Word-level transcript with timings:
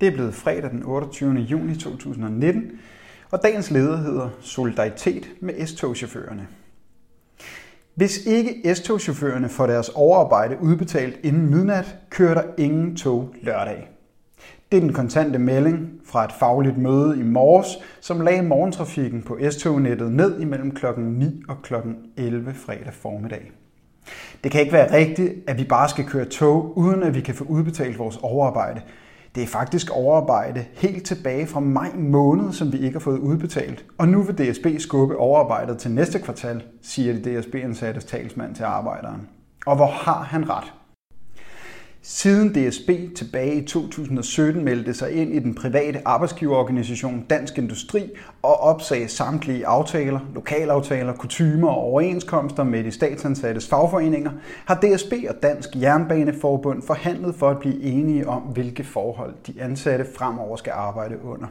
Det 0.00 0.08
er 0.08 0.12
blevet 0.12 0.34
fredag 0.34 0.70
den 0.70 0.82
28. 0.84 1.34
juni 1.34 1.76
2019, 1.76 2.70
og 3.30 3.42
dagens 3.42 3.70
leder 3.70 3.96
hedder 3.96 4.28
Solidaritet 4.40 5.30
med 5.40 5.66
S-togchaufførerne. 5.66 6.46
Hvis 7.94 8.26
ikke 8.26 8.74
S-togchaufførerne 8.74 9.48
får 9.48 9.66
deres 9.66 9.88
overarbejde 9.88 10.56
udbetalt 10.60 11.18
inden 11.22 11.50
midnat, 11.50 11.96
kører 12.10 12.34
der 12.34 12.42
ingen 12.58 12.96
tog 12.96 13.34
lørdag. 13.42 13.88
Det 14.72 14.76
er 14.76 14.80
den 14.80 14.92
kontante 14.92 15.38
melding 15.38 15.90
fra 16.04 16.24
et 16.24 16.32
fagligt 16.38 16.78
møde 16.78 17.20
i 17.20 17.22
morges, 17.22 17.68
som 18.00 18.20
lagde 18.20 18.42
morgentrafikken 18.42 19.22
på 19.22 19.38
S-tognettet 19.50 20.12
ned 20.12 20.40
imellem 20.40 20.74
kl. 20.74 20.86
9 20.98 21.42
og 21.48 21.62
kl. 21.62 21.74
11 22.16 22.54
fredag 22.54 22.92
formiddag. 22.92 23.52
Det 24.44 24.52
kan 24.52 24.60
ikke 24.60 24.72
være 24.72 24.92
rigtigt, 24.92 25.32
at 25.46 25.58
vi 25.58 25.64
bare 25.64 25.88
skal 25.88 26.04
køre 26.04 26.24
tog, 26.24 26.78
uden 26.78 27.02
at 27.02 27.14
vi 27.14 27.20
kan 27.20 27.34
få 27.34 27.44
udbetalt 27.44 27.98
vores 27.98 28.16
overarbejde. 28.22 28.80
Det 29.38 29.44
er 29.44 29.48
faktisk 29.48 29.90
overarbejde 29.90 30.64
helt 30.72 31.06
tilbage 31.06 31.46
fra 31.46 31.60
maj 31.60 31.92
måned, 31.96 32.52
som 32.52 32.72
vi 32.72 32.78
ikke 32.78 32.92
har 32.92 33.00
fået 33.00 33.18
udbetalt. 33.18 33.84
Og 33.98 34.08
nu 34.08 34.22
vil 34.22 34.38
DSB 34.38 34.66
skubbe 34.78 35.16
overarbejdet 35.16 35.78
til 35.78 35.90
næste 35.90 36.18
kvartal, 36.18 36.62
siger 36.82 37.12
de 37.12 37.40
DSB-ansattes 37.40 38.04
talsmand 38.04 38.54
til 38.54 38.64
arbejderen. 38.64 39.28
Og 39.66 39.76
hvor 39.76 39.86
har 39.86 40.22
han 40.22 40.50
ret? 40.50 40.72
Siden 42.02 42.48
DSB 42.54 42.90
tilbage 43.16 43.54
i 43.54 43.66
2017 43.66 44.64
meldte 44.64 44.94
sig 44.94 45.12
ind 45.12 45.34
i 45.34 45.38
den 45.38 45.54
private 45.54 46.02
arbejdsgiverorganisation 46.04 47.26
Dansk 47.30 47.58
Industri 47.58 48.10
og 48.42 48.60
opsagde 48.60 49.08
samtlige 49.08 49.66
aftaler, 49.66 50.20
lokalaftaler, 50.34 51.12
kutumer 51.12 51.68
og 51.68 51.76
overenskomster 51.76 52.64
med 52.64 52.84
de 52.84 52.90
statsansattes 52.90 53.68
fagforeninger, 53.68 54.30
har 54.66 54.74
DSB 54.74 55.12
og 55.28 55.34
Dansk 55.42 55.68
Jernbaneforbund 55.76 56.82
forhandlet 56.82 57.34
for 57.34 57.50
at 57.50 57.58
blive 57.58 57.82
enige 57.82 58.28
om, 58.28 58.42
hvilke 58.42 58.84
forhold 58.84 59.34
de 59.46 59.54
ansatte 59.60 60.06
fremover 60.16 60.56
skal 60.56 60.72
arbejde 60.76 61.14
under. 61.24 61.46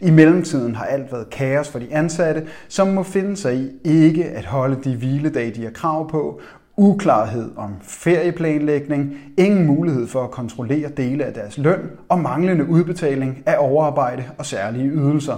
I 0.00 0.10
mellemtiden 0.10 0.74
har 0.74 0.84
alt 0.84 1.12
været 1.12 1.30
kaos 1.30 1.68
for 1.68 1.78
de 1.78 1.94
ansatte, 1.94 2.46
som 2.68 2.88
må 2.88 3.02
finde 3.02 3.36
sig 3.36 3.56
i 3.56 3.70
ikke 3.84 4.24
at 4.24 4.44
holde 4.44 4.76
de 4.84 4.96
hviledage, 4.96 5.54
de 5.54 5.64
har 5.64 5.70
krav 5.70 6.10
på, 6.10 6.40
uklarhed 6.80 7.50
om 7.56 7.74
ferieplanlægning, 7.82 9.16
ingen 9.38 9.66
mulighed 9.66 10.06
for 10.06 10.24
at 10.24 10.30
kontrollere 10.30 10.88
dele 10.88 11.24
af 11.24 11.34
deres 11.34 11.58
løn 11.58 11.90
og 12.08 12.20
manglende 12.20 12.68
udbetaling 12.68 13.42
af 13.46 13.56
overarbejde 13.58 14.24
og 14.38 14.46
særlige 14.46 14.88
ydelser. 14.90 15.36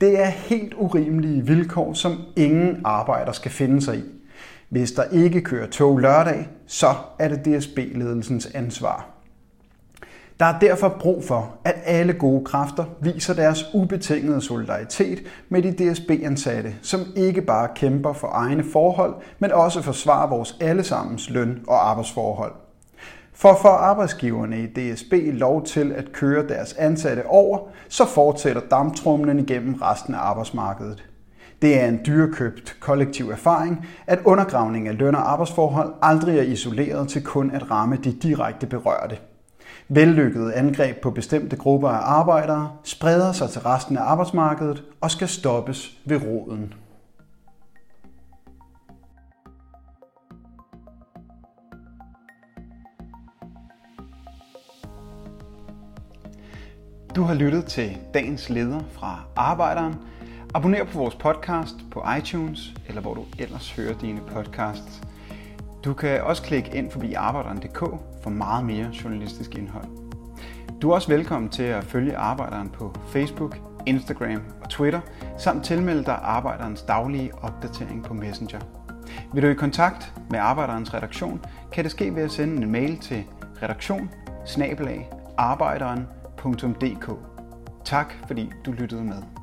Det 0.00 0.20
er 0.20 0.26
helt 0.26 0.74
urimelige 0.74 1.46
vilkår, 1.46 1.92
som 1.92 2.12
ingen 2.36 2.80
arbejder 2.84 3.32
skal 3.32 3.50
finde 3.50 3.82
sig 3.82 3.98
i. 3.98 4.02
Hvis 4.68 4.92
der 4.92 5.04
ikke 5.12 5.40
kører 5.40 5.66
tog 5.66 5.98
lørdag, 5.98 6.48
så 6.66 6.94
er 7.18 7.28
det 7.28 7.44
DSB-ledelsens 7.44 8.46
ansvar. 8.54 9.17
Der 10.40 10.46
er 10.46 10.58
derfor 10.58 10.88
brug 10.88 11.24
for, 11.24 11.56
at 11.64 11.74
alle 11.84 12.12
gode 12.12 12.44
kræfter 12.44 12.84
viser 13.00 13.34
deres 13.34 13.64
ubetingede 13.74 14.40
solidaritet 14.40 15.18
med 15.48 15.62
de 15.62 15.72
DSB-ansatte, 15.72 16.74
som 16.82 17.00
ikke 17.16 17.42
bare 17.42 17.68
kæmper 17.74 18.12
for 18.12 18.28
egne 18.32 18.64
forhold, 18.64 19.14
men 19.38 19.52
også 19.52 19.82
forsvarer 19.82 20.28
vores 20.28 20.56
allesammens 20.60 21.30
løn- 21.30 21.64
og 21.68 21.90
arbejdsforhold. 21.90 22.52
For 23.32 23.58
får 23.62 23.68
arbejdsgiverne 23.68 24.62
i 24.62 24.66
DSB 24.66 25.12
lov 25.12 25.64
til 25.64 25.92
at 25.92 26.12
køre 26.12 26.48
deres 26.48 26.72
ansatte 26.72 27.26
over, 27.26 27.58
så 27.88 28.06
fortsætter 28.06 28.62
damptrumlen 28.70 29.38
igennem 29.38 29.74
resten 29.74 30.14
af 30.14 30.18
arbejdsmarkedet. 30.18 31.04
Det 31.62 31.80
er 31.80 31.86
en 31.86 32.00
dyrkøbt 32.06 32.76
kollektiv 32.80 33.30
erfaring, 33.30 33.86
at 34.06 34.18
undergravning 34.24 34.88
af 34.88 34.98
løn- 34.98 35.14
og 35.14 35.32
arbejdsforhold 35.32 35.92
aldrig 36.02 36.38
er 36.38 36.42
isoleret 36.42 37.08
til 37.08 37.24
kun 37.24 37.50
at 37.50 37.70
ramme 37.70 37.96
de 38.04 38.12
direkte 38.12 38.66
berørte. 38.66 39.18
Vellykkede 39.90 40.54
angreb 40.54 40.96
på 41.02 41.10
bestemte 41.10 41.56
grupper 41.56 41.88
af 41.88 42.18
arbejdere 42.18 42.76
spreder 42.84 43.32
sig 43.32 43.50
til 43.50 43.60
resten 43.60 43.96
af 43.96 44.02
arbejdsmarkedet 44.02 44.84
og 45.00 45.10
skal 45.10 45.28
stoppes 45.28 45.98
ved 46.04 46.22
roden. 46.22 46.74
Du 57.16 57.22
har 57.22 57.34
lyttet 57.34 57.64
til 57.64 57.96
dagens 58.14 58.50
leder 58.50 58.80
fra 58.92 59.20
Arbejderen. 59.36 59.94
Abonner 60.54 60.84
på 60.84 60.98
vores 60.98 61.14
podcast 61.14 61.74
på 61.90 62.04
iTunes, 62.18 62.74
eller 62.88 63.00
hvor 63.00 63.14
du 63.14 63.24
ellers 63.38 63.72
hører 63.72 63.98
dine 63.98 64.20
podcasts. 64.20 65.02
Du 65.84 65.94
kan 65.94 66.22
også 66.22 66.42
klikke 66.42 66.70
ind 66.74 66.90
forbi 66.90 67.14
arbejderen.dk 67.14 67.78
for 68.22 68.30
meget 68.30 68.64
mere 68.64 68.90
journalistisk 69.04 69.54
indhold. 69.54 69.84
Du 70.82 70.90
er 70.90 70.94
også 70.94 71.08
velkommen 71.08 71.50
til 71.50 71.62
at 71.62 71.84
følge 71.84 72.16
Arbejderen 72.16 72.68
på 72.68 72.94
Facebook, 73.06 73.56
Instagram 73.86 74.42
og 74.62 74.68
Twitter, 74.68 75.00
samt 75.38 75.64
tilmelde 75.64 76.04
dig 76.04 76.18
Arbejderens 76.22 76.82
daglige 76.82 77.34
opdatering 77.42 78.04
på 78.04 78.14
Messenger. 78.14 78.60
Vil 79.34 79.42
du 79.42 79.48
i 79.48 79.54
kontakt 79.54 80.12
med 80.30 80.38
Arbejderens 80.38 80.94
redaktion, 80.94 81.44
kan 81.72 81.84
det 81.84 81.90
ske 81.90 82.14
ved 82.14 82.22
at 82.22 82.30
sende 82.30 82.62
en 82.62 82.72
mail 82.72 82.98
til 82.98 83.24
redaktion 83.62 84.10
arbejderen.dk. 85.38 87.10
Tak 87.84 88.14
fordi 88.26 88.52
du 88.66 88.72
lyttede 88.72 89.04
med. 89.04 89.37